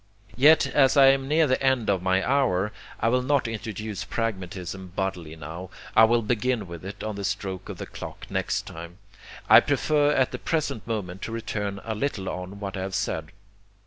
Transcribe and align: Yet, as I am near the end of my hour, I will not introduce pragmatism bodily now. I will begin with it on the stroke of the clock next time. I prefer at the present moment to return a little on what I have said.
Yet, 0.35 0.65
as 0.65 0.97
I 0.97 1.09
am 1.11 1.27
near 1.27 1.45
the 1.45 1.61
end 1.61 1.87
of 1.87 2.01
my 2.01 2.25
hour, 2.27 2.71
I 2.99 3.07
will 3.07 3.21
not 3.21 3.47
introduce 3.47 4.03
pragmatism 4.03 4.93
bodily 4.95 5.35
now. 5.35 5.69
I 5.95 6.05
will 6.05 6.23
begin 6.23 6.65
with 6.65 6.83
it 6.83 7.03
on 7.03 7.17
the 7.17 7.23
stroke 7.23 7.69
of 7.69 7.77
the 7.77 7.85
clock 7.85 8.25
next 8.27 8.65
time. 8.65 8.97
I 9.47 9.59
prefer 9.59 10.09
at 10.11 10.31
the 10.31 10.39
present 10.39 10.87
moment 10.87 11.21
to 11.21 11.31
return 11.31 11.81
a 11.83 11.93
little 11.93 12.29
on 12.29 12.59
what 12.59 12.77
I 12.77 12.81
have 12.81 12.95
said. 12.95 13.31